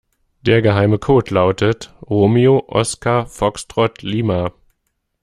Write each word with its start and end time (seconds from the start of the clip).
Der 0.41 0.63
geheime 0.63 0.97
Code 0.97 1.31
lautet 1.31 1.93
Romeo 2.01 2.63
Oskar 2.69 3.27
Foxtrott 3.27 4.01
Lima. 4.01 4.51